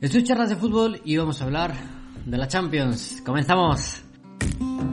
Esto 0.00 0.18
es 0.18 0.24
Charlas 0.24 0.48
de 0.48 0.54
Fútbol 0.54 1.00
y 1.04 1.16
vamos 1.16 1.40
a 1.40 1.44
hablar 1.44 1.74
de 2.24 2.38
la 2.38 2.46
Champions. 2.46 3.20
¡Comenzamos! 3.26 4.04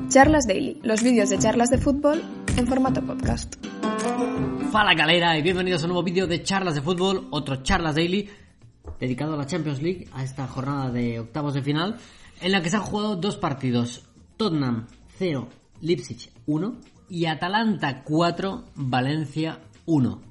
Charlas 0.08 0.48
Daily, 0.48 0.80
los 0.82 1.04
vídeos 1.04 1.30
de 1.30 1.38
charlas 1.38 1.70
de 1.70 1.78
fútbol 1.78 2.24
en 2.58 2.66
formato 2.66 3.06
podcast. 3.06 3.56
Fala 4.72 4.96
galera 4.96 5.38
y 5.38 5.44
bienvenidos 5.44 5.84
a 5.84 5.86
un 5.86 5.90
nuevo 5.90 6.04
vídeo 6.04 6.26
de 6.26 6.42
Charlas 6.42 6.74
de 6.74 6.82
Fútbol, 6.82 7.28
otro 7.30 7.62
Charlas 7.62 7.94
Daily 7.94 8.28
dedicado 9.00 9.36
a 9.36 9.38
la 9.38 9.46
Champions 9.46 9.80
League, 9.80 10.08
a 10.12 10.24
esta 10.24 10.48
jornada 10.48 10.90
de 10.90 11.20
octavos 11.20 11.54
de 11.54 11.62
final, 11.62 11.98
en 12.42 12.52
la 12.52 12.64
que 12.64 12.72
se 12.72 12.78
han 12.78 12.82
jugado 12.82 13.16
dos 13.16 13.38
partidos. 13.38 14.10
Tottenham 14.38 14.88
0, 15.20 15.48
Leipzig 15.82 16.32
1 16.48 16.76
y 17.10 17.28
Atalanta 17.28 18.04
4, 18.04 18.66
Valencia 18.74 19.60
1. 19.86 20.22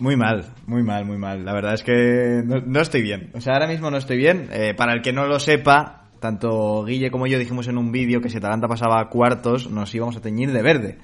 Muy 0.00 0.16
mal, 0.16 0.44
muy 0.66 0.82
mal, 0.82 1.04
muy 1.04 1.18
mal. 1.18 1.44
La 1.44 1.52
verdad 1.52 1.74
es 1.74 1.82
que 1.82 2.42
no, 2.44 2.60
no 2.60 2.80
estoy 2.80 3.02
bien. 3.02 3.30
O 3.34 3.40
sea, 3.40 3.54
ahora 3.54 3.66
mismo 3.66 3.90
no 3.90 3.98
estoy 3.98 4.16
bien. 4.16 4.48
Eh, 4.52 4.74
para 4.74 4.94
el 4.94 5.02
que 5.02 5.12
no 5.12 5.26
lo 5.26 5.38
sepa, 5.38 6.08
tanto 6.20 6.84
Guille 6.84 7.10
como 7.10 7.26
yo 7.26 7.38
dijimos 7.38 7.68
en 7.68 7.76
un 7.78 7.92
vídeo 7.92 8.20
que 8.20 8.30
si 8.30 8.38
Atalanta 8.38 8.66
pasaba 8.68 9.00
a 9.00 9.08
cuartos 9.08 9.70
nos 9.70 9.94
íbamos 9.94 10.16
a 10.16 10.20
teñir 10.20 10.52
de 10.52 10.62
verde. 10.62 10.98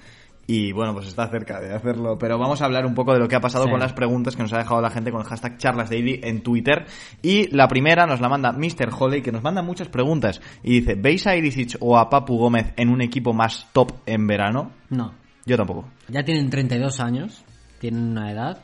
Y 0.48 0.71
bueno, 0.71 0.95
pues 0.95 1.09
está 1.09 1.27
cerca 1.29 1.61
de 1.61 1.74
hacerlo. 1.74 2.16
Pero 2.19 2.38
vamos 2.38 2.62
a 2.62 2.66
hablar 2.66 2.87
un 2.87 2.95
poco 2.95 3.12
de 3.12 3.19
lo 3.19 3.27
que 3.27 3.35
ha 3.35 3.41
pasado 3.41 3.65
Sí. 3.65 3.71
con 3.71 3.80
las 3.80 3.93
preguntas 3.93 4.37
que 4.37 4.43
nos 4.43 4.52
ha 4.52 4.59
dejado 4.59 4.80
la 4.80 4.91
gente 4.91 5.10
con 5.10 5.21
el 5.21 5.27
hashtag 5.27 5.59
charlasdaily 5.59 6.21
en 6.23 6.41
Twitter. 6.43 6.87
Y 7.21 7.55
la 7.55 7.66
primera 7.66 8.07
nos 8.07 8.21
la 8.21 8.29
manda 8.29 8.52
Mr. 8.52 8.91
Holly, 8.97 9.23
que 9.23 9.33
nos 9.33 9.43
manda 9.43 9.60
muchas 9.63 9.88
preguntas. 9.88 10.41
Y 10.63 10.80
dice, 10.80 10.95
¿veis 10.95 11.27
a 11.27 11.35
Irisic 11.37 11.77
o 11.80 11.99
a 11.99 12.09
Papu 12.09 12.38
Gómez 12.38 12.73
en 12.77 12.91
un 12.91 13.01
equipo 13.02 13.33
más 13.35 13.66
top 13.73 13.91
en 14.07 14.27
verano? 14.29 14.71
No, 14.88 15.13
Yo 15.45 15.57
tampoco. 15.57 15.88
ya 16.09 16.23
tienen 16.24 16.49
32 16.49 17.01
años, 17.01 17.45
tienen 17.80 18.05
una 18.13 18.30
edad, 18.30 18.63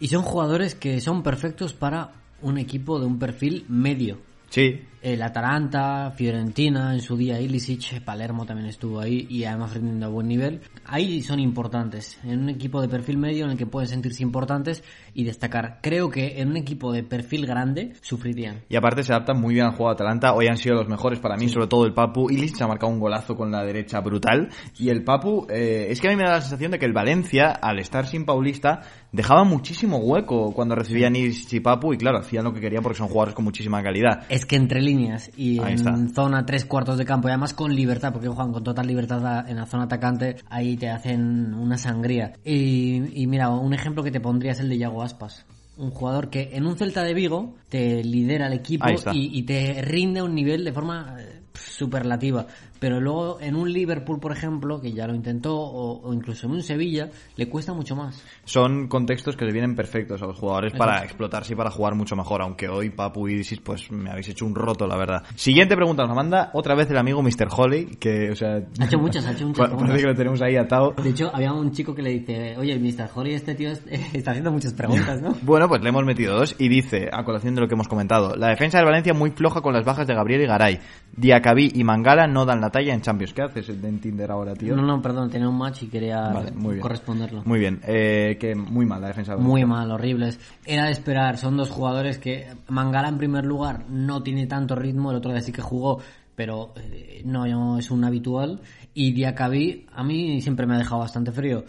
y 0.00 0.08
son 0.08 0.22
jugadores 0.22 0.74
que 0.74 1.00
son 1.00 1.22
perfectos 1.22 1.72
para 1.72 2.12
un 2.42 2.58
equipo 2.58 2.98
de 3.00 3.06
un 3.06 3.18
perfil 3.18 3.64
medio. 3.68 4.18
Sí, 4.54 4.86
El 5.04 5.20
Atalanta, 5.20 6.12
Fiorentina, 6.16 6.94
en 6.94 7.00
su 7.00 7.14
día 7.14 7.38
Ilicic, 7.38 8.02
Palermo 8.02 8.46
también 8.46 8.70
estuvo 8.70 9.00
ahí 9.00 9.26
y 9.28 9.44
además 9.44 9.74
rindiendo 9.74 10.06
a 10.06 10.08
buen 10.08 10.26
nivel. 10.26 10.62
Ahí 10.86 11.20
son 11.20 11.40
importantes, 11.40 12.18
en 12.24 12.38
un 12.38 12.48
equipo 12.48 12.80
de 12.80 12.88
perfil 12.88 13.18
medio 13.18 13.44
en 13.44 13.50
el 13.50 13.58
que 13.58 13.66
pueden 13.66 13.90
sentirse 13.90 14.22
importantes 14.22 14.82
y 15.12 15.24
destacar. 15.24 15.80
Creo 15.82 16.08
que 16.08 16.40
en 16.40 16.48
un 16.48 16.56
equipo 16.56 16.90
de 16.90 17.02
perfil 17.02 17.44
grande 17.44 17.92
sufrirían. 18.00 18.62
Y 18.70 18.76
aparte 18.76 19.02
se 19.02 19.12
adaptan 19.12 19.38
muy 19.38 19.52
bien 19.52 19.66
al 19.66 19.72
juego 19.72 19.90
de 19.90 19.94
Atalanta. 19.96 20.32
Hoy 20.32 20.46
han 20.46 20.56
sido 20.56 20.76
los 20.76 20.88
mejores 20.88 21.18
para 21.18 21.36
mí, 21.36 21.50
sobre 21.50 21.66
todo 21.66 21.84
el 21.84 21.92
Papu. 21.92 22.30
Illich 22.30 22.62
ha 22.62 22.66
marcado 22.66 22.90
un 22.90 22.98
golazo 22.98 23.36
con 23.36 23.50
la 23.50 23.62
derecha 23.62 24.00
brutal. 24.00 24.48
Y 24.78 24.88
el 24.88 25.04
Papu, 25.04 25.46
eh, 25.50 25.88
es 25.90 26.00
que 26.00 26.08
a 26.08 26.12
mí 26.12 26.16
me 26.16 26.24
da 26.24 26.36
la 26.36 26.40
sensación 26.40 26.70
de 26.70 26.78
que 26.78 26.86
el 26.86 26.94
Valencia, 26.94 27.50
al 27.50 27.78
estar 27.78 28.06
sin 28.06 28.24
Paulista, 28.24 28.80
dejaba 29.12 29.44
muchísimo 29.44 29.98
hueco 29.98 30.52
cuando 30.54 30.74
recibían 30.74 31.14
Illich 31.14 31.52
y 31.52 31.60
Papu. 31.60 31.92
Y 31.92 31.98
claro, 31.98 32.20
hacían 32.20 32.44
lo 32.44 32.54
que 32.54 32.60
querían 32.60 32.82
porque 32.82 32.96
son 32.96 33.08
jugadores 33.08 33.34
con 33.34 33.44
muchísima 33.44 33.82
calidad. 33.82 34.24
Es 34.30 34.43
que 34.46 34.56
entre 34.56 34.80
líneas 34.80 35.30
y 35.36 35.58
Ahí 35.60 35.72
en 35.72 35.74
está. 35.74 35.96
zona 36.14 36.44
tres 36.46 36.64
cuartos 36.64 36.98
de 36.98 37.04
campo 37.04 37.28
y 37.28 37.30
además 37.30 37.54
con 37.54 37.74
libertad, 37.74 38.12
porque 38.12 38.28
juegan 38.28 38.52
con 38.52 38.64
total 38.64 38.86
libertad 38.86 39.48
en 39.48 39.56
la 39.56 39.66
zona 39.66 39.84
atacante, 39.84 40.36
ahí 40.48 40.76
te 40.76 40.88
hacen 40.90 41.54
una 41.54 41.78
sangría. 41.78 42.32
Y, 42.44 43.22
y 43.22 43.26
mira, 43.26 43.50
un 43.50 43.74
ejemplo 43.74 44.02
que 44.02 44.10
te 44.10 44.20
pondría 44.20 44.52
es 44.52 44.60
el 44.60 44.68
de 44.68 44.78
Yago 44.78 45.02
Aspas. 45.02 45.44
Un 45.76 45.90
jugador 45.90 46.30
que 46.30 46.50
en 46.52 46.66
un 46.66 46.76
Celta 46.76 47.02
de 47.02 47.14
Vigo 47.14 47.56
te 47.68 48.04
lidera 48.04 48.46
el 48.46 48.52
equipo 48.52 48.86
y, 49.12 49.38
y 49.38 49.42
te 49.42 49.82
rinde 49.82 50.20
a 50.20 50.24
un 50.24 50.34
nivel 50.34 50.64
de 50.64 50.72
forma 50.72 51.16
eh, 51.18 51.40
superlativa. 51.54 52.46
Pero 52.84 53.00
luego 53.00 53.38
en 53.40 53.56
un 53.56 53.72
Liverpool, 53.72 54.20
por 54.20 54.30
ejemplo, 54.30 54.78
que 54.78 54.92
ya 54.92 55.06
lo 55.06 55.14
intentó, 55.14 55.56
o, 55.56 56.02
o 56.06 56.12
incluso 56.12 56.46
en 56.46 56.52
un 56.52 56.62
Sevilla, 56.62 57.08
le 57.34 57.48
cuesta 57.48 57.72
mucho 57.72 57.96
más. 57.96 58.22
Son 58.44 58.88
contextos 58.88 59.38
que 59.38 59.46
les 59.46 59.54
vienen 59.54 59.74
perfectos 59.74 60.20
a 60.20 60.26
los 60.26 60.38
jugadores 60.38 60.74
para 60.74 61.02
explotarse 61.02 61.54
y 61.54 61.56
para 61.56 61.70
jugar 61.70 61.94
mucho 61.94 62.14
mejor. 62.14 62.42
Aunque 62.42 62.68
hoy 62.68 62.90
Papu 62.90 63.26
y 63.26 63.36
Illich, 63.36 63.62
pues 63.62 63.90
me 63.90 64.10
habéis 64.10 64.28
hecho 64.28 64.44
un 64.44 64.54
roto, 64.54 64.86
la 64.86 64.98
verdad. 64.98 65.22
Siguiente 65.34 65.76
pregunta 65.76 66.04
nos 66.04 66.14
manda 66.14 66.50
otra 66.52 66.74
vez 66.74 66.90
el 66.90 66.98
amigo 66.98 67.22
Mr. 67.22 67.48
Holly, 67.56 67.96
que, 67.98 68.32
o 68.32 68.36
sea... 68.36 68.56
Ha 68.78 68.84
hecho 68.84 68.98
muchas, 68.98 69.24
ha 69.24 69.32
hecho 69.32 69.46
muchas 69.46 69.60
Parece 69.70 69.76
preguntas. 69.78 70.00
que 70.02 70.06
lo 70.08 70.14
tenemos 70.14 70.42
ahí 70.42 70.56
atado. 70.56 70.94
De 71.02 71.08
hecho, 71.08 71.30
había 71.34 71.54
un 71.54 71.72
chico 71.72 71.94
que 71.94 72.02
le 72.02 72.10
dice, 72.10 72.54
oye, 72.58 72.78
Mr. 72.78 73.08
Holly, 73.14 73.32
este 73.32 73.54
tío 73.54 73.70
es- 73.70 73.82
está 74.12 74.32
haciendo 74.32 74.52
muchas 74.52 74.74
preguntas, 74.74 75.22
¿no? 75.22 75.34
Bueno, 75.42 75.68
pues 75.70 75.80
le 75.82 75.88
hemos 75.88 76.04
metido 76.04 76.36
dos 76.36 76.54
y 76.58 76.68
dice, 76.68 77.08
a 77.10 77.24
colación 77.24 77.54
de 77.54 77.62
lo 77.62 77.66
que 77.66 77.72
hemos 77.76 77.88
comentado, 77.88 78.36
la 78.36 78.48
defensa 78.48 78.76
del 78.76 78.84
Valencia 78.84 79.14
muy 79.14 79.30
floja 79.30 79.62
con 79.62 79.72
las 79.72 79.86
bajas 79.86 80.06
de 80.06 80.14
Gabriel 80.14 80.42
y 80.42 80.46
Garay. 80.46 80.80
Diacabí 81.16 81.70
y 81.74 81.84
Mangala 81.84 82.26
no 82.26 82.44
dan 82.44 82.60
la 82.60 82.70
talla 82.70 82.92
en 82.92 83.00
Champions. 83.00 83.32
¿Qué 83.32 83.42
haces 83.42 83.68
en 83.68 84.00
Tinder 84.00 84.30
ahora, 84.30 84.54
tío? 84.54 84.74
No, 84.74 84.82
no, 84.82 85.00
perdón, 85.00 85.30
tenía 85.30 85.48
un 85.48 85.56
match 85.56 85.84
y 85.84 85.86
quería 85.86 86.20
Vale, 86.20 86.50
muy 86.52 86.78
corresponderlo. 86.80 87.42
Muy 87.44 87.58
bien, 87.58 87.80
eh, 87.86 88.36
que 88.40 88.54
muy 88.54 88.84
mal 88.84 89.00
la 89.00 89.08
defensa 89.08 89.34
del 89.34 89.42
Muy 89.42 89.64
mal, 89.64 89.90
horribles. 89.90 90.40
Era 90.64 90.86
de 90.86 90.92
esperar, 90.92 91.38
son 91.38 91.56
dos 91.56 91.70
jugadores 91.70 92.18
que 92.18 92.48
Mangala 92.68 93.08
en 93.08 93.18
primer 93.18 93.44
lugar 93.44 93.84
no 93.88 94.22
tiene 94.22 94.46
tanto 94.46 94.74
ritmo, 94.74 95.10
el 95.10 95.18
otro 95.18 95.30
día 95.30 95.40
sí 95.40 95.52
que 95.52 95.62
jugó, 95.62 96.00
pero 96.34 96.72
eh, 96.76 97.22
no, 97.24 97.46
no 97.46 97.78
es 97.78 97.90
un 97.90 98.04
habitual. 98.04 98.60
Y 98.92 99.12
Diacabí 99.12 99.86
a 99.92 100.02
mí 100.02 100.40
siempre 100.40 100.66
me 100.66 100.74
ha 100.74 100.78
dejado 100.78 101.00
bastante 101.00 101.30
frío. 101.30 101.64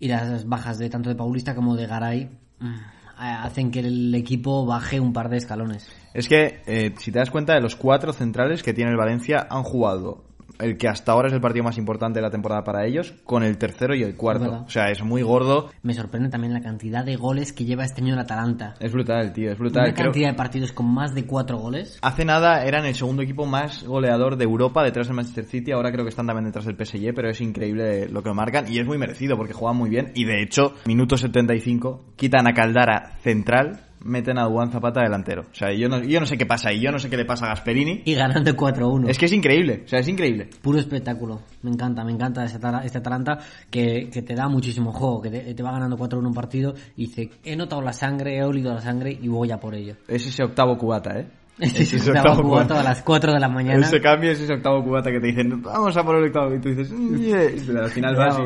Y 0.00 0.08
las 0.08 0.46
bajas 0.46 0.78
de 0.78 0.88
tanto 0.88 1.08
de 1.08 1.16
Paulista 1.16 1.54
como 1.54 1.76
de 1.76 1.86
Garay 1.86 2.28
mm, 2.60 2.74
hacen 3.16 3.70
que 3.70 3.80
el 3.80 4.14
equipo 4.14 4.64
baje 4.64 5.00
un 5.00 5.12
par 5.12 5.28
de 5.28 5.38
escalones. 5.38 5.88
Es 6.18 6.28
que, 6.28 6.60
eh, 6.66 6.94
si 6.98 7.12
te 7.12 7.18
das 7.20 7.30
cuenta, 7.30 7.54
de 7.54 7.60
los 7.60 7.76
cuatro 7.76 8.12
centrales 8.12 8.62
que 8.64 8.74
tiene 8.74 8.90
el 8.90 8.96
Valencia 8.96 9.46
han 9.48 9.62
jugado 9.62 10.24
el 10.58 10.76
que 10.76 10.88
hasta 10.88 11.12
ahora 11.12 11.28
es 11.28 11.34
el 11.34 11.40
partido 11.40 11.62
más 11.62 11.78
importante 11.78 12.18
de 12.18 12.22
la 12.22 12.30
temporada 12.32 12.64
para 12.64 12.84
ellos, 12.84 13.14
con 13.22 13.44
el 13.44 13.58
tercero 13.58 13.94
y 13.94 14.02
el 14.02 14.16
cuarto. 14.16 14.44
verdad. 14.46 14.62
O 14.66 14.68
sea, 14.70 14.90
es 14.90 15.00
muy 15.04 15.22
gordo. 15.22 15.70
Me 15.84 15.94
sorprende 15.94 16.30
también 16.30 16.52
la 16.52 16.60
cantidad 16.60 17.04
de 17.04 17.14
goles 17.14 17.52
que 17.52 17.64
lleva 17.64 17.84
este 17.84 18.02
año 18.02 18.14
el 18.14 18.18
Atalanta. 18.18 18.74
Es 18.80 18.90
brutal, 18.90 19.32
tío, 19.32 19.52
es 19.52 19.58
brutal. 19.58 19.84
Una 19.84 19.94
Creo- 19.94 20.06
cantidad 20.06 20.30
de 20.30 20.34
partidos 20.34 20.72
con 20.72 20.86
más 20.92 21.14
de 21.14 21.26
cuatro 21.26 21.58
goles. 21.58 22.00
Hace 22.02 22.24
nada 22.24 22.64
eran 22.64 22.84
el 22.86 22.96
segundo 22.96 23.22
equipo 23.22 23.46
más 23.46 23.84
goleador 23.84 24.36
de 24.36 24.42
Europa 24.46 24.82
detrás 24.82 25.06
del 25.06 25.14
Manchester 25.14 25.44
City, 25.44 25.70
ahora 25.70 25.92
creo 25.92 26.04
que 26.04 26.08
están 26.10 26.26
también 26.26 26.46
detrás 26.46 26.64
del 26.64 26.74
PSG, 26.74 27.14
pero 27.14 27.30
es 27.30 27.40
increíble 27.40 28.08
lo 28.08 28.24
que 28.24 28.32
marcan 28.32 28.64
y 28.72 28.80
es 28.80 28.86
muy 28.86 28.98
merecido 28.98 29.36
porque 29.36 29.52
juegan 29.52 29.76
muy 29.76 29.90
bien 29.90 30.10
y 30.16 30.24
de 30.24 30.42
hecho, 30.42 30.74
minuto 30.86 31.16
75, 31.16 32.14
quitan 32.16 32.48
a 32.48 32.52
Caldara 32.54 33.12
central, 33.22 33.82
meten 34.00 34.38
a 34.38 34.46
Juan 34.46 34.70
Zapata 34.70 35.02
delantero. 35.02 35.42
O 35.42 35.54
sea, 35.54 35.72
yo 35.72 35.88
no, 35.88 36.02
yo 36.02 36.20
no 36.20 36.26
sé 36.26 36.36
qué 36.36 36.46
pasa 36.46 36.70
ahí, 36.70 36.80
yo 36.80 36.90
no 36.90 36.98
sé 36.98 37.10
qué 37.10 37.16
le 37.16 37.24
pasa 37.24 37.46
a 37.46 37.48
Gasperini. 37.48 38.02
Y 38.04 38.14
ganando 38.14 38.50
4-1. 38.52 39.08
Es 39.08 39.18
que 39.18 39.26
es 39.26 39.32
increíble, 39.32 39.82
o 39.84 39.88
sea, 39.88 40.00
es 40.00 40.08
increíble. 40.08 40.48
Puro 40.62 40.78
espectáculo. 40.78 41.40
Me 41.62 41.70
encanta, 41.70 42.04
me 42.04 42.12
encanta 42.12 42.44
este, 42.44 42.58
este 42.84 42.98
Atalanta 42.98 43.38
que, 43.70 44.08
que 44.10 44.22
te 44.22 44.34
da 44.34 44.48
muchísimo 44.48 44.92
juego, 44.92 45.22
que 45.22 45.30
te, 45.30 45.54
te 45.54 45.62
va 45.62 45.72
ganando 45.72 45.96
4-1 45.96 46.26
un 46.26 46.34
partido 46.34 46.74
y 46.96 47.06
dice, 47.06 47.30
he 47.44 47.56
notado 47.56 47.82
la 47.82 47.92
sangre, 47.92 48.36
he 48.36 48.44
olido 48.44 48.72
la 48.72 48.80
sangre 48.80 49.16
y 49.20 49.28
voy 49.28 49.50
a 49.50 49.58
por 49.58 49.74
ello. 49.74 49.96
Es 50.06 50.26
ese 50.26 50.44
octavo 50.44 50.76
cubata, 50.76 51.18
¿eh? 51.18 51.26
Es 51.68 51.74
es 51.80 51.92
ese 51.94 52.10
el 52.12 52.16
octavo 52.18 52.42
cubata. 52.42 52.80
a 52.80 52.82
las 52.84 53.02
4 53.02 53.32
de 53.32 53.40
la 53.40 53.48
mañana. 53.48 53.80
Ese 53.84 54.00
cambio 54.00 54.30
es 54.30 54.40
ese 54.40 54.52
octavo 54.54 54.82
cubata 54.84 55.10
que 55.10 55.18
te 55.20 55.26
dicen, 55.26 55.60
vamos 55.62 55.96
a 55.96 56.04
por 56.04 56.16
el 56.16 56.24
octavo, 56.26 56.54
y 56.54 56.60
tú 56.60 56.68
dices, 56.68 56.90
"Yeah", 56.90 57.50
y 57.50 57.76
al 57.76 57.90
final 57.90 58.14
vas 58.16 58.38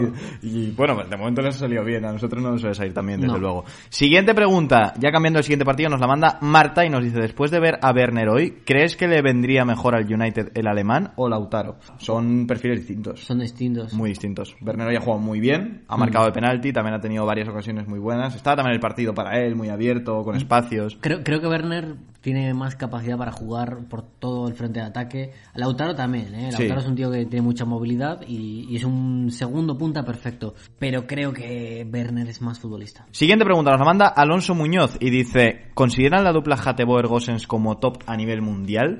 y, 0.42 0.46
y, 0.48 0.70
bueno, 0.70 0.96
de 1.04 1.16
momento 1.16 1.42
les 1.42 1.56
ha 1.56 1.58
salido 1.60 1.84
bien, 1.84 2.04
a 2.04 2.12
nosotros 2.12 2.42
no 2.42 2.52
nos 2.52 2.60
suele 2.60 2.74
salir 2.74 2.94
también, 2.94 3.20
desde 3.20 3.34
No. 3.34 3.38
luego. 3.38 3.64
Siguiente 3.90 4.34
pregunta, 4.34 4.94
ya 4.98 5.10
cambiando 5.12 5.38
el 5.40 5.44
siguiente 5.44 5.64
partido, 5.66 5.90
nos 5.90 6.00
la 6.00 6.06
manda 6.06 6.38
Marta 6.40 6.84
y 6.86 6.90
nos 6.90 7.04
dice, 7.04 7.20
después 7.20 7.50
de 7.50 7.60
ver 7.60 7.78
a 7.82 7.92
Werner 7.92 8.28
hoy, 8.30 8.62
¿crees 8.64 8.96
que 8.96 9.06
le 9.08 9.20
vendría 9.20 9.64
mejor 9.64 9.94
al 9.94 10.04
United 10.12 10.52
el 10.54 10.66
alemán 10.66 11.12
o 11.16 11.28
Lautaro? 11.28 11.76
Son 11.98 12.46
perfiles 12.46 12.78
distintos. 12.80 13.20
Son 13.20 13.38
distintos. 13.38 13.92
Muy 13.92 14.10
distintos. 14.10 14.56
Werner 14.62 14.88
hoy 14.88 14.96
ha 14.96 15.00
jugado 15.00 15.20
muy 15.20 15.38
bien, 15.40 15.82
ha 15.88 15.96
marcado 15.96 16.26
el 16.26 16.32
penalti, 16.32 16.72
también 16.72 16.94
ha 16.94 17.00
tenido 17.00 17.26
varias 17.26 17.48
ocasiones 17.48 17.86
muy 17.86 17.98
buenas. 17.98 18.34
Estaba 18.34 18.56
también 18.56 18.74
el 18.74 18.80
partido 18.80 19.12
para 19.14 19.38
él, 19.38 19.54
muy 19.54 19.68
abierto, 19.68 20.22
con 20.22 20.34
espacios. 20.36 20.96
Creo, 21.00 21.22
creo 21.22 21.40
que 21.40 21.46
Werner 21.46 21.94
tiene 22.22 22.55
más 22.55 22.77
capacidad 22.77 23.19
para 23.19 23.33
jugar 23.33 23.88
por 23.91 24.03
todo 24.03 24.49
el 24.49 24.55
frente 24.55 24.81
de 24.81 24.87
ataque. 24.87 25.33
Lautaro 25.55 25.94
también, 25.94 26.34
¿eh? 26.34 26.53
Sí. 26.53 26.59
Lautaro 26.60 26.81
es 26.81 26.87
un 26.87 26.94
tío 26.94 27.10
que 27.10 27.27
tiene 27.27 27.43
mucha 27.43 27.65
movilidad 27.65 28.22
y, 28.27 28.66
y 28.71 28.77
es 28.77 28.84
un 28.84 29.31
segundo 29.31 29.77
punta 29.77 30.05
perfecto. 30.05 30.55
Pero 30.78 31.06
creo 31.06 31.33
que 31.33 31.87
Werner 31.93 32.28
es 32.28 32.41
más 32.41 32.59
futbolista. 32.59 33.06
Siguiente 33.10 33.44
pregunta, 33.44 33.72
nos 33.72 33.81
la 33.81 33.84
manda 33.84 34.06
Alonso 34.06 34.55
Muñoz 34.55 34.97
y 35.00 35.10
dice, 35.10 35.71
¿consideran 35.75 36.25
la 36.25 36.33
dupla 36.33 36.56
Hateboer-Gosens 36.56 37.47
como 37.47 37.78
top 37.78 37.99
a 38.06 38.16
nivel 38.16 38.41
mundial? 38.41 38.99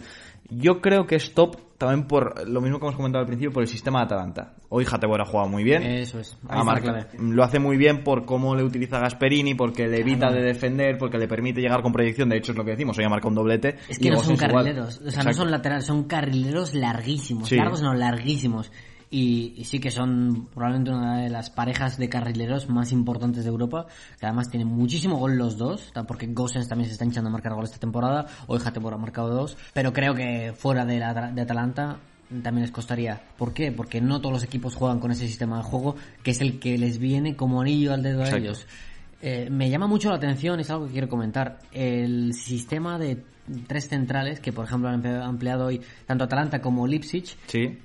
Yo 0.57 0.81
creo 0.81 1.07
que 1.07 1.17
es 1.17 1.35
top 1.35 1.57
también 1.79 2.07
por 2.07 2.49
lo 2.49 2.61
mismo 2.61 2.79
que 2.79 2.85
hemos 2.87 2.97
comentado 2.97 3.23
al 3.23 3.27
principio, 3.27 3.53
por 3.53 3.63
el 3.63 3.69
sistema 3.69 3.99
de 4.01 4.05
Atalanta. 4.05 4.55
Hoy 4.69 4.87
Hateboer 4.89 5.23
ha 5.23 5.25
jugado 5.25 5.49
muy 5.49 5.65
bien. 5.65 5.83
Eso 5.83 6.21
es. 6.21 6.39
Ahí 6.49 6.61
está 6.61 7.09
lo 7.19 7.43
hace 7.43 7.59
muy 7.59 7.77
bien 7.77 8.05
por 8.05 8.25
cómo 8.25 8.55
le 8.55 8.63
utiliza 8.63 9.01
Gasperini, 9.01 9.55
porque 9.55 9.89
le 9.89 9.99
evita 10.01 10.31
de 10.31 10.43
defender, 10.43 10.97
porque 10.97 11.19
le 11.19 11.27
permite 11.27 11.61
llegar 11.61 11.83
con 11.83 11.93
proyección. 11.93 12.29
De 12.29 12.37
hecho, 12.37 12.53
es 12.53 12.59
lo 12.59 12.65
que 12.65 12.71
decimos, 12.73 12.97
hoy 12.99 13.05
ha 13.05 13.09
marcado 13.09 13.31
un 13.31 13.35
doblete. 13.35 13.79
Es 13.89 13.99
que 13.99 14.11
no 14.11 14.19
son 14.21 14.35
igual. 14.35 14.51
carrileros, 14.53 15.01
o 15.01 15.11
sea, 15.11 15.25
no 15.25 15.33
son 15.35 15.51
laterales, 15.51 15.85
son 15.85 16.05
carrileros 16.05 16.73
larguísimos, 16.75 17.49
Sí. 17.49 17.57
largos 17.57 17.83
no, 17.83 17.95
larguísimos. 17.95 18.71
Y, 19.15 19.53
y 19.59 19.65
sí 19.65 19.79
que 19.79 19.91
son 19.91 20.47
probablemente 20.55 20.91
una 20.91 21.19
de 21.21 21.29
las 21.29 21.51
parejas 21.51 21.99
de 21.99 22.09
carrileros 22.09 22.71
más 22.71 22.93
importantes 22.93 23.45
de 23.45 23.51
Europa, 23.51 23.87
que 24.19 24.25
además 24.25 24.49
tienen 24.49 24.69
muchísimo 24.69 25.19
gol 25.19 25.37
los 25.37 25.59
dos, 25.59 25.93
porque 26.09 26.29
Gosens 26.29 26.67
también 26.67 26.87
se 26.89 26.95
está 26.95 27.05
hinchando 27.05 27.29
a 27.29 27.33
marcar 27.33 27.53
gol 27.55 27.65
esta 27.65 27.77
temporada, 27.79 28.27
hoy 28.47 28.59
Hatebor 28.65 28.95
ha 28.95 28.97
marcado 28.97 29.29
dos, 29.29 29.59
pero 29.75 29.93
creo 29.93 30.15
que 30.15 30.55
fuera 30.57 30.87
de, 30.87 30.99
la, 30.99 31.31
de 31.31 31.43
Atalanta 31.43 31.99
también 32.43 32.63
les 32.63 32.71
costaría. 32.71 33.21
¿Por 33.37 33.53
qué? 33.53 33.71
Porque 33.71 34.01
no 34.01 34.19
todos 34.23 34.33
los 34.33 34.45
equipos 34.45 34.75
juegan 34.75 34.99
con 34.99 35.11
ese 35.11 35.27
sistema 35.29 35.59
de 35.59 35.65
juego, 35.65 35.95
que 36.23 36.31
es 36.31 36.41
el 36.41 36.59
que 36.59 36.79
les 36.79 36.97
viene 36.97 37.37
como 37.37 37.61
anillo 37.61 37.93
al 37.93 38.03
dedo 38.03 38.23
a 38.23 38.29
ellos. 38.39 38.67
Eh, 39.21 39.49
me 39.51 39.69
llama 39.69 39.87
mucho 39.89 40.09
la 40.09 40.17
atención, 40.17 40.59
es 40.59 40.71
algo 40.71 40.87
que 40.87 40.93
quiero 40.93 41.11
comentar, 41.11 41.59
el 41.73 42.33
sistema 42.33 42.99
de 42.99 43.23
tres 43.67 43.89
centrales 43.91 44.41
que, 44.41 44.55
por 44.55 44.65
ejemplo, 44.65 44.89
han 44.89 45.03
emple- 45.03 45.29
empleado 45.29 45.67
hoy 45.67 45.83
tanto 46.07 46.25
Atalanta 46.25 46.63
como 46.63 46.87
Leipzig, 46.87 47.27
Sí. 47.47 47.79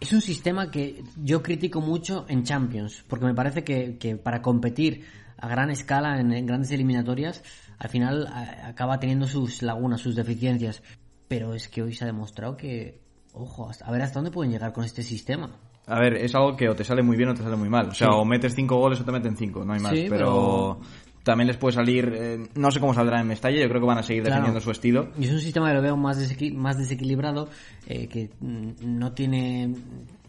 Es 0.00 0.12
un 0.12 0.20
sistema 0.20 0.70
que 0.70 1.02
yo 1.22 1.42
critico 1.42 1.80
mucho 1.80 2.24
en 2.28 2.44
Champions, 2.44 3.04
porque 3.08 3.26
me 3.26 3.34
parece 3.34 3.64
que, 3.64 3.98
que 3.98 4.16
para 4.16 4.42
competir 4.42 5.04
a 5.38 5.48
gran 5.48 5.70
escala 5.70 6.20
en, 6.20 6.32
en 6.32 6.46
grandes 6.46 6.70
eliminatorias, 6.70 7.42
al 7.78 7.88
final 7.88 8.26
a- 8.26 8.68
acaba 8.68 8.98
teniendo 9.00 9.26
sus 9.26 9.62
lagunas, 9.62 10.00
sus 10.00 10.14
deficiencias. 10.16 10.82
Pero 11.28 11.52
es 11.54 11.68
que 11.68 11.82
hoy 11.82 11.92
se 11.94 12.04
ha 12.04 12.06
demostrado 12.06 12.56
que, 12.56 13.00
ojo, 13.34 13.70
a 13.84 13.92
ver 13.92 14.02
hasta 14.02 14.18
dónde 14.20 14.30
pueden 14.30 14.50
llegar 14.50 14.72
con 14.72 14.84
este 14.84 15.02
sistema. 15.02 15.50
A 15.86 16.00
ver, 16.00 16.14
es 16.16 16.34
algo 16.34 16.56
que 16.56 16.68
o 16.68 16.74
te 16.74 16.84
sale 16.84 17.02
muy 17.02 17.16
bien 17.16 17.28
o 17.30 17.34
te 17.34 17.42
sale 17.42 17.56
muy 17.56 17.68
mal. 17.68 17.88
O 17.88 17.94
sea, 17.94 18.08
Sí. 18.08 18.14
o 18.16 18.24
metes 18.24 18.54
cinco 18.54 18.76
goles 18.76 19.00
o 19.00 19.04
te 19.04 19.12
meten 19.12 19.36
cinco, 19.36 19.64
no 19.64 19.72
hay 19.74 19.80
más. 19.80 19.92
Sí, 19.92 20.06
pero... 20.08 20.80
también 21.28 21.46
les 21.46 21.56
puede 21.56 21.74
salir, 21.74 22.12
eh, 22.12 22.48
no 22.56 22.70
sé 22.72 22.80
cómo 22.80 22.92
saldrá 22.94 23.20
en 23.20 23.28
Mestalla, 23.28 23.60
yo 23.60 23.68
creo 23.68 23.80
que 23.80 23.86
van 23.86 23.98
a 23.98 24.02
seguir 24.02 24.22
Claro. 24.24 24.36
defendiendo 24.42 24.60
su 24.60 24.70
estilo. 24.72 25.10
Y 25.18 25.26
es 25.26 25.32
un 25.32 25.38
sistema 25.40 25.68
que 25.68 25.74
lo 25.74 25.82
veo 25.82 25.96
más, 25.96 26.18
desequi- 26.18 26.52
más 26.54 26.76
desequilibrado, 26.76 27.48
eh, 27.86 28.08
que 28.08 28.30
mm, 28.40 28.70
no 28.98 29.12
tiene 29.12 29.74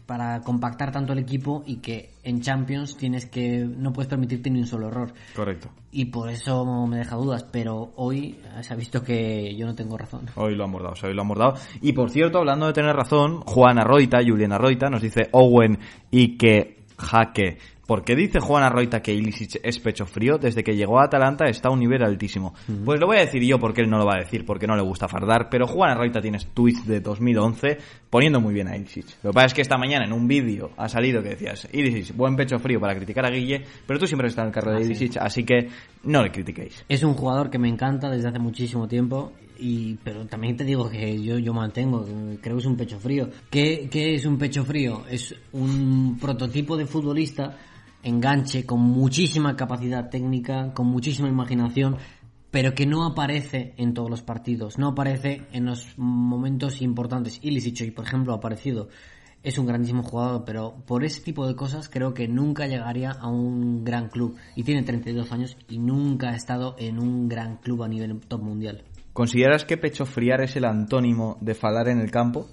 para 0.06 0.40
compactar 0.40 0.90
tanto 0.90 1.12
el 1.12 1.20
equipo 1.20 1.62
y 1.66 1.76
que 1.76 2.10
en 2.24 2.40
Champions 2.40 2.96
tienes 2.96 3.26
que 3.26 3.58
no 3.64 3.92
puedes 3.92 4.08
permitirte 4.08 4.50
ni 4.50 4.58
un 4.58 4.66
solo 4.66 4.88
error. 4.88 5.12
Correcto. 5.36 5.70
Y 5.92 6.06
por 6.06 6.28
eso 6.30 6.64
me 6.88 6.96
deja 6.98 7.14
dudas, 7.14 7.44
pero 7.52 7.92
hoy 7.94 8.36
se 8.60 8.72
ha 8.72 8.76
visto 8.76 9.04
que 9.04 9.54
yo 9.56 9.66
no 9.66 9.74
tengo 9.76 9.96
razón. 9.96 10.22
Hoy 10.34 10.56
lo 10.56 10.64
han 10.64 10.72
bordado, 10.72 10.94
o 10.94 10.96
sea, 10.96 11.08
hoy 11.10 11.14
lo 11.14 11.22
han 11.22 11.28
bordado. 11.28 11.54
Y 11.80 11.92
por 11.92 12.10
cierto, 12.10 12.38
hablando 12.38 12.66
de 12.66 12.72
tener 12.72 12.96
razón, 12.96 13.40
Juan 13.42 13.78
Arroita, 13.78 14.18
Julián 14.26 14.50
Arroita, 14.52 14.90
nos 14.90 15.00
dice 15.00 15.28
Owen 15.30 15.78
y 16.10 16.36
que 16.36 16.78
Jaque. 16.98 17.58
¿Por 17.90 18.04
qué 18.04 18.14
dice 18.14 18.38
Juan 18.38 18.62
Arroita 18.62 19.02
que 19.02 19.12
Ilicic 19.12 19.58
es 19.64 19.80
pecho 19.80 20.06
frío? 20.06 20.38
Desde 20.38 20.62
que 20.62 20.76
llegó 20.76 21.00
a 21.00 21.06
Atalanta 21.06 21.46
está 21.46 21.70
a 21.70 21.72
un 21.72 21.80
nivel 21.80 22.04
altísimo. 22.04 22.54
Pues 22.84 23.00
lo 23.00 23.08
voy 23.08 23.16
a 23.16 23.20
decir 23.22 23.42
yo 23.42 23.58
porque 23.58 23.80
él 23.80 23.90
no 23.90 23.98
lo 23.98 24.06
va 24.06 24.14
a 24.14 24.18
decir, 24.20 24.46
porque 24.46 24.68
no 24.68 24.76
le 24.76 24.82
gusta 24.82 25.08
fardar, 25.08 25.48
pero 25.50 25.66
Juan 25.66 25.90
Arroita 25.90 26.20
tiene 26.20 26.38
tweets 26.54 26.86
de 26.86 27.00
2011 27.00 27.78
poniendo 28.08 28.40
muy 28.40 28.54
bien 28.54 28.68
a 28.68 28.76
Ilicic. 28.76 29.06
Lo 29.24 29.30
que 29.30 29.34
pasa 29.34 29.46
es 29.46 29.54
que 29.54 29.62
esta 29.62 29.76
mañana 29.76 30.04
en 30.04 30.12
un 30.12 30.28
vídeo 30.28 30.70
ha 30.76 30.88
salido 30.88 31.20
que 31.20 31.30
decías, 31.30 31.68
Ilicic, 31.72 32.14
buen 32.14 32.36
pecho 32.36 32.60
frío 32.60 32.78
para 32.78 32.94
criticar 32.94 33.26
a 33.26 33.30
Guille, 33.30 33.64
pero 33.84 33.98
tú 33.98 34.06
siempre 34.06 34.28
estás 34.28 34.44
en 34.44 34.48
el 34.50 34.54
carro 34.54 34.70
de 34.70 34.76
Ah, 34.76 34.80
sí. 34.82 34.86
Ilicic, 34.86 35.16
así 35.16 35.42
que 35.42 35.68
no 36.04 36.22
le 36.22 36.30
critiquéis. 36.30 36.84
Es 36.88 37.02
un 37.02 37.14
jugador 37.14 37.50
que 37.50 37.58
me 37.58 37.68
encanta 37.68 38.08
desde 38.08 38.28
hace 38.28 38.38
muchísimo 38.38 38.86
tiempo, 38.86 39.32
y 39.58 39.96
pero 40.04 40.24
también 40.26 40.56
te 40.56 40.62
digo 40.62 40.88
que 40.88 41.20
yo, 41.20 41.38
yo 41.38 41.52
mantengo, 41.52 42.06
creo 42.40 42.54
que 42.54 42.60
es 42.60 42.66
un 42.66 42.76
pecho 42.76 43.00
frío. 43.00 43.28
¿Qué, 43.50 43.88
qué 43.90 44.14
es 44.14 44.24
un 44.26 44.38
pecho 44.38 44.64
frío? 44.64 45.02
Es 45.10 45.34
un 45.50 46.18
prototipo 46.20 46.76
de 46.76 46.86
futbolista 46.86 47.56
enganche 48.02 48.66
con 48.66 48.80
muchísima 48.80 49.56
capacidad 49.56 50.08
técnica, 50.08 50.72
con 50.74 50.86
muchísima 50.86 51.28
imaginación, 51.28 51.96
pero 52.50 52.74
que 52.74 52.86
no 52.86 53.04
aparece 53.04 53.74
en 53.76 53.94
todos 53.94 54.10
los 54.10 54.22
partidos, 54.22 54.78
no 54.78 54.88
aparece 54.88 55.42
en 55.52 55.66
los 55.66 55.96
momentos 55.96 56.82
importantes. 56.82 57.38
Ilicic 57.42 57.80
hoy, 57.82 57.90
por 57.90 58.04
ejemplo, 58.04 58.32
ha 58.32 58.36
aparecido. 58.36 58.88
Es 59.42 59.56
un 59.56 59.66
grandísimo 59.66 60.02
jugador, 60.02 60.44
pero 60.44 60.82
por 60.86 61.02
ese 61.02 61.22
tipo 61.22 61.46
de 61.46 61.56
cosas 61.56 61.88
creo 61.88 62.12
que 62.12 62.28
nunca 62.28 62.66
llegaría 62.66 63.12
a 63.12 63.28
un 63.28 63.84
gran 63.84 64.08
club. 64.08 64.36
Y 64.54 64.64
tiene 64.64 64.82
32 64.82 65.32
años 65.32 65.56
y 65.68 65.78
nunca 65.78 66.30
ha 66.30 66.36
estado 66.36 66.76
en 66.78 66.98
un 66.98 67.26
gran 67.28 67.56
club 67.56 67.82
a 67.82 67.88
nivel 67.88 68.20
top 68.20 68.42
mundial. 68.42 68.84
¿Consideras 69.14 69.64
que 69.64 69.78
pecho 69.78 70.04
friar 70.04 70.42
es 70.42 70.56
el 70.56 70.64
antónimo 70.64 71.38
de 71.40 71.54
falar 71.54 71.88
en 71.88 72.00
el 72.00 72.10
campo? 72.10 72.48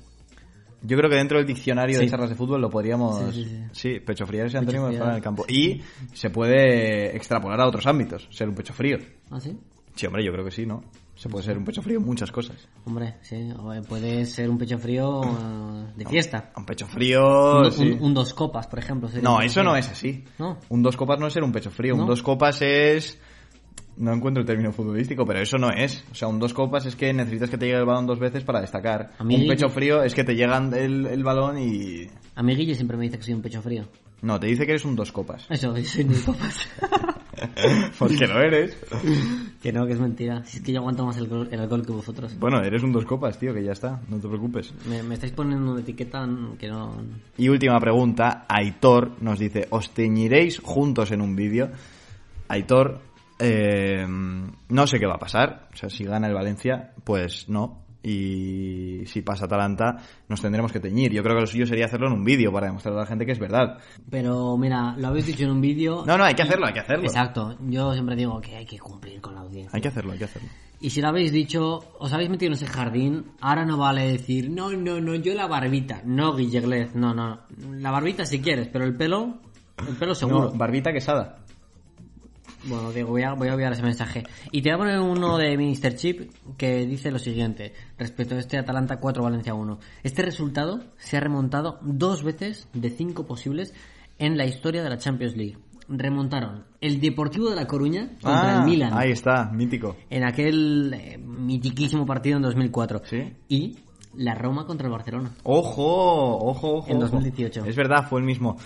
Yo 0.87 0.97
creo 0.97 1.09
que 1.09 1.17
dentro 1.17 1.37
del 1.37 1.45
diccionario 1.45 1.99
de 1.99 2.09
charlas 2.09 2.29
de 2.29 2.35
fútbol 2.35 2.61
lo 2.61 2.69
podríamos... 2.69 3.33
Sí, 3.33 3.43
sí, 3.43 3.63
Sí, 3.73 3.99
pecho 3.99 4.25
friar 4.25 4.47
es 4.47 4.55
antónimo 4.55 4.85
de 4.85 4.91
friar. 4.91 4.99
falar 5.01 5.13
en 5.13 5.17
el 5.17 5.23
campo. 5.23 5.45
Y 5.49 5.81
se 6.13 6.29
puede 6.29 7.15
extrapolar 7.15 7.59
a 7.61 7.67
otros 7.67 7.85
ámbitos, 7.87 8.27
ser 8.31 8.47
un 8.47 8.55
pecho 8.55 8.73
frío. 8.73 8.97
¿Ah, 9.29 9.39
sí? 9.39 9.57
Sí, 9.95 10.05
hombre, 10.05 10.23
yo 10.23 10.31
creo 10.31 10.45
que 10.45 10.51
sí, 10.51 10.65
¿no? 10.65 10.83
Se 11.15 11.27
puede 11.29 11.43
ser 11.43 11.57
un 11.57 11.65
pecho 11.65 11.81
frío 11.81 11.97
en 11.97 12.05
muchas 12.05 12.31
cosas. 12.31 12.55
Hombre, 12.85 13.15
sí. 13.23 13.35
eh, 13.35 13.81
Puede 13.89 14.23
ser 14.27 14.49
un 14.51 14.57
pecho 14.59 14.77
frío 14.77 15.23
eh, 15.23 15.85
de 15.95 16.05
fiesta. 16.05 16.51
Un 16.55 16.65
pecho 16.65 16.85
frío... 16.85 17.61
Un, 17.61 17.71
sí. 17.71 17.91
un- 17.93 18.03
un 18.03 18.13
dos 18.13 18.33
copas, 18.35 18.67
por 18.67 18.77
ejemplo. 18.77 19.09
sería 19.09 19.27
No, 19.27 19.41
eso 19.41 19.63
no 19.63 19.71
frío. 19.71 19.79
es 19.79 19.89
así. 19.89 20.23
No. 20.37 20.59
Un 20.69 20.83
dos 20.83 20.95
copas 20.95 21.19
no 21.19 21.25
es 21.27 21.33
ser 21.33 21.43
un 21.43 21.51
pecho 21.51 21.71
frío. 21.71 21.95
Un 21.95 22.05
dos 22.05 22.21
copas 22.21 22.61
es... 22.61 23.19
No 23.97 24.13
encuentro 24.13 24.41
el 24.41 24.47
término 24.47 24.71
futbolístico, 24.71 25.25
pero 25.25 25.39
eso 25.39 25.57
no 25.57 25.69
es. 25.71 26.03
O 26.11 26.15
sea, 26.15 26.27
un 26.27 26.37
dos 26.39 26.53
copas 26.53 26.85
es 26.85 26.95
que 26.95 27.11
necesitas 27.13 27.49
que 27.49 27.57
te 27.57 27.65
llegue 27.65 27.79
el 27.79 27.85
balón 27.85 28.05
dos 28.05 28.19
veces 28.19 28.43
para 28.43 28.61
destacar. 28.61 29.13
A 29.17 29.23
mí- 29.23 29.35
Un 29.35 29.47
pecho 29.47 29.69
frío 29.69 30.03
es 30.03 30.13
que 30.13 30.23
te 30.23 30.35
llegan 30.35 30.73
el, 30.75 31.05
el 31.07 31.23
balón 31.23 31.57
y... 31.57 32.07
A 32.35 32.43
mí 32.43 32.55
Guille 32.55 32.75
siempre 32.75 32.95
me 32.95 33.05
dice 33.05 33.17
que 33.17 33.23
soy 33.23 33.33
un 33.33 33.41
pecho 33.41 33.61
frío. 33.61 33.85
No, 34.21 34.39
te 34.39 34.47
dice 34.47 34.65
que 34.65 34.71
eres 34.73 34.85
un 34.85 34.95
dos 34.95 35.11
copas. 35.11 35.45
Eso, 35.49 35.75
yo 35.77 35.83
soy 35.83 36.03
un 36.03 36.09
dos 36.13 36.21
copas. 36.21 36.67
Porque 37.99 38.25
lo 38.27 38.39
eres. 38.41 38.77
que 39.61 39.71
no, 39.71 39.85
que 39.85 39.93
es 39.93 39.99
mentira. 39.99 40.43
Si 40.45 40.57
es 40.57 40.63
que 40.63 40.71
yo 40.73 40.79
aguanto 40.79 41.05
más 41.05 41.17
el, 41.17 41.25
alcohol- 41.25 41.47
el 41.51 41.59
alcohol 41.59 41.85
que 41.85 41.91
vosotros. 41.91 42.37
Bueno, 42.39 42.61
eres 42.63 42.83
un 42.83 42.91
dos 42.91 43.05
copas, 43.05 43.37
tío, 43.39 43.53
que 43.53 43.63
ya 43.63 43.71
está. 43.73 43.99
No 44.09 44.17
te 44.19 44.27
preocupes. 44.27 44.73
Me, 44.87 45.03
me 45.03 45.15
estáis 45.15 45.33
poniendo 45.33 45.71
una 45.71 45.81
etiqueta 45.81 46.27
que 46.59 46.67
no... 46.67 46.95
Y 47.37 47.49
última 47.49 47.79
pregunta. 47.79 48.45
Aitor 48.47 49.11
nos 49.21 49.39
dice, 49.39 49.67
¿os 49.69 49.91
teñiréis 49.91 50.59
juntos 50.59 51.11
en 51.11 51.21
un 51.21 51.35
vídeo? 51.35 51.69
Aitor, 52.47 53.01
eh, 53.39 54.05
no 54.07 54.87
sé 54.87 54.99
qué 54.99 55.05
va 55.05 55.15
a 55.15 55.19
pasar. 55.19 55.69
O 55.73 55.75
sea, 55.75 55.89
si 55.89 56.03
gana 56.03 56.27
el 56.27 56.33
Valencia, 56.33 56.93
pues 57.03 57.49
no. 57.49 57.85
Y 58.03 59.01
si 59.05 59.21
pasa 59.21 59.45
Atalanta, 59.45 59.97
nos 60.29 60.41
tendremos 60.41 60.71
que 60.71 60.79
teñir. 60.79 61.11
Yo 61.11 61.23
creo 61.23 61.35
que 61.35 61.41
lo 61.41 61.47
suyo 61.47 61.65
sería 61.65 61.87
hacerlo 61.87 62.07
en 62.07 62.13
un 62.13 62.23
vídeo 62.23 62.53
para 62.53 62.67
demostrarle 62.67 62.99
a 62.99 63.03
la 63.03 63.07
gente 63.07 63.25
que 63.25 63.33
es 63.33 63.39
verdad. 63.39 63.79
Pero 64.09 64.55
mira, 64.55 64.95
lo 64.97 65.09
habéis 65.09 65.25
dicho 65.25 65.43
en 65.43 65.51
un 65.51 65.59
vídeo... 65.59 66.05
No, 66.05 66.17
no, 66.17 66.23
hay 66.23 66.33
que 66.33 66.43
hacerlo, 66.43 66.67
hay 66.67 66.73
que 66.73 66.79
hacerlo. 66.79 67.03
Exacto. 67.03 67.57
Yo 67.67 67.93
siempre 67.93 68.15
digo 68.15 68.39
que 68.39 68.55
hay 68.55 68.65
que 68.65 68.79
cumplir 68.79 69.19
con 69.19 69.35
la 69.35 69.41
audiencia. 69.41 69.71
Hay 69.73 69.81
que 69.81 69.89
hacerlo, 69.89 70.13
hay 70.13 70.19
que 70.19 70.25
hacerlo. 70.25 70.47
Y 70.79 70.91
si 70.91 71.01
lo 71.01 71.09
habéis 71.09 71.31
dicho, 71.31 71.79
os 71.99 72.13
habéis 72.13 72.29
metido 72.29 72.51
en 72.51 72.53
ese 72.53 72.67
jardín, 72.67 73.31
ahora 73.41 73.65
no 73.65 73.77
vale 73.77 74.09
decir, 74.09 74.49
no, 74.51 74.71
no, 74.71 75.01
no, 75.01 75.15
yo 75.15 75.33
la 75.33 75.47
barbita. 75.47 76.01
No, 76.05 76.33
Guilleglez, 76.33 76.95
no, 76.95 77.13
no. 77.13 77.41
La 77.71 77.91
barbita 77.91 78.25
si 78.25 78.39
quieres, 78.39 78.69
pero 78.71 78.85
el 78.85 78.95
pelo, 78.95 79.39
el 79.85 79.95
pelo 79.95 80.13
seguro. 80.13 80.51
No, 80.51 80.57
barbita 80.57 80.93
quesada. 80.93 81.39
Bueno, 82.65 82.91
Diego, 82.91 83.11
voy 83.11 83.23
a, 83.23 83.33
voy 83.33 83.47
a 83.47 83.51
enviar 83.51 83.73
ese 83.73 83.83
mensaje. 83.83 84.23
Y 84.51 84.61
te 84.61 84.69
voy 84.69 84.75
a 84.75 84.77
poner 84.77 84.99
uno 84.99 85.37
de 85.37 85.55
Minister 85.57 85.95
Chip 85.95 86.31
que 86.57 86.85
dice 86.85 87.11
lo 87.11 87.19
siguiente, 87.19 87.73
respecto 87.97 88.35
a 88.35 88.39
este 88.39 88.57
Atalanta 88.57 88.97
4 88.97 89.23
Valencia 89.23 89.53
1. 89.53 89.79
Este 90.03 90.21
resultado 90.23 90.83
se 90.97 91.17
ha 91.17 91.19
remontado 91.19 91.79
dos 91.81 92.23
veces 92.23 92.67
de 92.73 92.89
cinco 92.89 93.25
posibles 93.25 93.73
en 94.19 94.37
la 94.37 94.45
historia 94.45 94.83
de 94.83 94.89
la 94.89 94.97
Champions 94.97 95.35
League. 95.37 95.57
Remontaron 95.89 96.65
el 96.81 96.99
Deportivo 96.99 97.49
de 97.49 97.55
La 97.55 97.65
Coruña 97.65 98.09
contra 98.21 98.57
Ah, 98.57 98.59
el 98.59 98.65
Milan 98.65 98.91
Ahí 98.93 99.11
está, 99.11 99.49
mítico. 99.53 99.95
en 100.09 100.25
aquel 100.25 100.93
eh, 100.93 101.17
mitiquísimo 101.17 102.05
partido 102.05 102.35
en 102.35 102.41
2004. 102.41 103.01
Sí. 103.05 103.33
Y 103.47 103.77
la 104.15 104.33
Roma 104.35 104.65
contra 104.65 104.87
el 104.87 104.91
Barcelona. 104.93 105.31
Ojo, 105.43 106.37
ojo, 106.37 106.77
ojo. 106.77 106.85
En 106.89 106.97
ojo. 106.97 107.07
2018. 107.07 107.65
Es 107.65 107.75
verdad, 107.75 108.07
fue 108.09 108.19
el 108.19 108.25
mismo. 108.25 108.57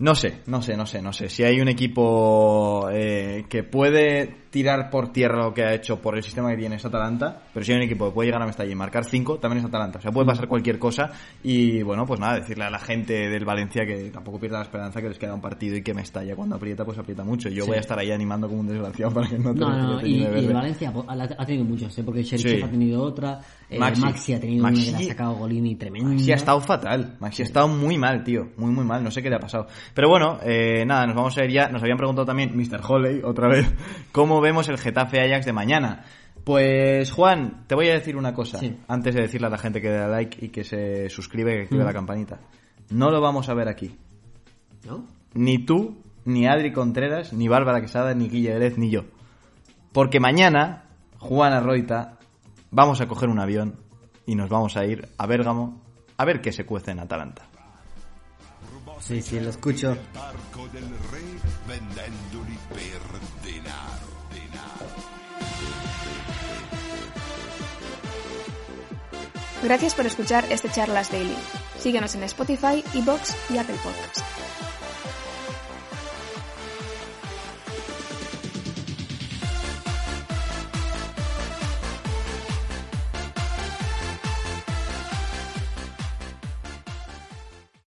No 0.00 0.14
sé, 0.14 0.42
no 0.46 0.62
sé, 0.62 0.76
no 0.76 0.86
sé, 0.86 1.02
no 1.02 1.12
sé. 1.12 1.28
Si 1.28 1.42
hay 1.42 1.60
un 1.60 1.66
equipo 1.68 2.88
eh, 2.92 3.46
que 3.48 3.64
puede 3.64 4.46
tirar 4.50 4.88
por 4.90 5.12
tierra 5.12 5.44
lo 5.44 5.52
que 5.52 5.62
ha 5.64 5.74
hecho 5.74 6.00
por 6.00 6.16
el 6.16 6.22
sistema 6.22 6.50
que 6.50 6.56
tiene 6.56 6.76
es 6.76 6.84
Atalanta, 6.84 7.42
pero 7.52 7.64
si 7.66 7.72
hay 7.72 7.78
un 7.78 7.82
equipo 7.84 8.06
que 8.06 8.12
puede 8.12 8.28
llegar 8.28 8.42
a 8.42 8.46
Mestalla 8.46 8.70
y 8.70 8.74
marcar 8.76 9.04
5, 9.04 9.38
también 9.38 9.58
es 9.58 9.64
Atalanta. 9.66 9.98
O 9.98 10.02
sea, 10.02 10.12
puede 10.12 10.26
pasar 10.26 10.46
cualquier 10.46 10.78
cosa 10.78 11.10
y 11.42 11.82
bueno, 11.82 12.06
pues 12.06 12.20
nada, 12.20 12.36
decirle 12.36 12.64
a 12.64 12.70
la 12.70 12.78
gente 12.78 13.28
del 13.28 13.44
Valencia 13.44 13.84
que 13.84 14.10
tampoco 14.10 14.38
pierda 14.38 14.58
la 14.58 14.64
esperanza 14.64 15.02
que 15.02 15.08
les 15.08 15.18
queda 15.18 15.34
un 15.34 15.40
partido 15.40 15.76
y 15.76 15.82
que 15.82 15.92
Mestalla 15.92 16.34
cuando 16.36 16.54
aprieta, 16.56 16.84
pues 16.84 16.96
aprieta 16.98 17.24
mucho. 17.24 17.48
Yo 17.48 17.64
Sí. 17.64 17.68
voy 17.70 17.76
a 17.78 17.80
estar 17.80 17.98
ahí 17.98 18.12
animando 18.12 18.46
como 18.48 18.60
un 18.60 18.68
desgraciado 18.68 19.12
para 19.12 19.28
que 19.28 19.38
no 19.38 19.52
te 19.52 19.60
No, 19.60 19.94
no, 20.00 20.06
y, 20.06 20.22
y 20.24 20.46
Valencia 20.46 20.92
ha 21.36 21.44
tenido 21.46 21.64
muchos, 21.64 21.98
¿eh? 21.98 22.02
porque 22.04 22.22
Sheriff 22.22 22.58
Sí. 22.60 22.62
ha 22.62 22.70
tenido 22.70 23.02
otra, 23.02 23.40
eh, 23.68 23.78
Maxi. 23.80 24.00
Maxi. 24.00 24.32
ha 24.34 24.40
tenido 24.40 24.64
Maxi- 24.64 24.77
que 24.84 24.90
le 24.92 24.96
ha 24.96 25.08
sacado 25.08 25.34
Golini 25.34 25.74
tremendo. 25.76 26.10
Maxi 26.10 26.32
ha 26.32 26.36
estado 26.36 26.60
fatal. 26.60 27.16
Maxi 27.20 27.42
ha 27.42 27.44
estado 27.44 27.68
muy 27.68 27.98
mal, 27.98 28.24
tío. 28.24 28.48
Muy, 28.56 28.70
muy 28.70 28.84
mal. 28.84 29.02
No 29.04 29.10
sé 29.10 29.22
qué 29.22 29.30
le 29.30 29.36
ha 29.36 29.40
pasado. 29.40 29.66
Pero 29.94 30.08
bueno, 30.08 30.38
eh, 30.42 30.84
nada, 30.86 31.06
nos 31.06 31.16
vamos 31.16 31.36
a 31.38 31.44
ir 31.44 31.50
ya. 31.52 31.68
Nos 31.68 31.82
habían 31.82 31.96
preguntado 31.98 32.26
también, 32.26 32.56
Mr. 32.56 32.80
Holley, 32.86 33.20
otra 33.24 33.48
vez, 33.48 33.66
cómo 34.12 34.40
vemos 34.40 34.68
el 34.68 34.78
Getafe 34.78 35.20
Ajax 35.20 35.46
de 35.46 35.52
mañana. 35.52 36.04
Pues, 36.44 37.10
Juan, 37.12 37.64
te 37.66 37.74
voy 37.74 37.88
a 37.88 37.92
decir 37.94 38.16
una 38.16 38.32
cosa. 38.32 38.58
Sí. 38.58 38.74
Antes 38.88 39.14
de 39.14 39.22
decirle 39.22 39.48
a 39.48 39.50
la 39.50 39.58
gente 39.58 39.80
que 39.82 39.90
dé 39.90 40.08
like 40.08 40.44
y 40.46 40.48
que 40.48 40.64
se 40.64 41.10
suscribe, 41.10 41.54
que 41.54 41.62
active 41.64 41.82
Mm. 41.82 41.86
la 41.86 41.92
campanita. 41.92 42.40
No 42.90 43.10
lo 43.10 43.20
vamos 43.20 43.48
a 43.50 43.54
ver 43.54 43.68
aquí. 43.68 43.94
¿No? 44.86 45.04
Ni 45.34 45.58
tú, 45.58 45.98
ni 46.24 46.46
Adri 46.46 46.72
Contreras, 46.72 47.32
ni 47.34 47.48
Bárbara 47.48 47.80
Quesada, 47.82 48.14
ni 48.14 48.28
Guille 48.28 48.54
Grez, 48.54 48.78
ni 48.78 48.90
yo. 48.90 49.02
Porque 49.92 50.20
mañana, 50.20 50.84
Juan 51.18 51.52
Arroita, 51.52 52.18
vamos 52.70 53.00
a 53.02 53.08
coger 53.08 53.28
un 53.28 53.40
avión 53.40 53.76
y 54.28 54.34
nos 54.34 54.50
vamos 54.50 54.76
a 54.76 54.84
ir 54.84 55.08
a 55.16 55.26
Bérgamo 55.26 55.80
a 56.18 56.24
ver 56.26 56.42
qué 56.42 56.52
se 56.52 56.66
cuece 56.66 56.90
en 56.90 57.00
Atalanta. 57.00 57.42
Sí, 59.00 59.22
sí, 59.22 59.40
lo 59.40 59.48
escucho. 59.48 59.96
Arco 60.14 60.68
del 60.68 60.84
re 60.84 61.22
vendendoli 61.66 62.58
per 62.68 63.00
denaro, 63.42 64.08
denaro. 64.30 64.86
Gracias 69.62 69.94
por 69.94 70.04
escuchar 70.04 70.44
este 70.50 70.68
Charlas 70.68 71.10
Daily. 71.10 71.36
Síguenos 71.78 72.14
en 72.14 72.24
Spotify, 72.24 72.84
Evox 72.94 73.34
y 73.50 73.56
Apple 73.56 73.76
Podcasts. 73.82 74.37